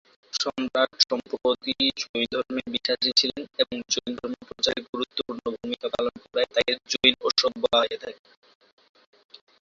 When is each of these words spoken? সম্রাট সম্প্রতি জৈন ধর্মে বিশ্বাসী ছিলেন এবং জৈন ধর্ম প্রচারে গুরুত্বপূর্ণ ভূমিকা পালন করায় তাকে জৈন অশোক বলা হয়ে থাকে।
সম্রাট 0.33 0.91
সম্প্রতি 1.03 1.71
জৈন 2.01 2.23
ধর্মে 2.33 2.61
বিশ্বাসী 2.73 3.11
ছিলেন 3.19 3.43
এবং 3.61 3.75
জৈন 3.93 4.11
ধর্ম 4.19 4.35
প্রচারে 4.47 4.81
গুরুত্বপূর্ণ 4.89 5.43
ভূমিকা 5.55 5.87
পালন 5.95 6.15
করায় 6.23 6.49
তাকে 6.55 6.71
জৈন 6.91 7.13
অশোক 7.27 7.51
বলা 7.63 7.77
হয়ে 7.81 7.97
থাকে। 8.03 8.21